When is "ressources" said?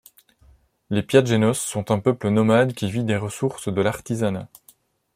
3.17-3.71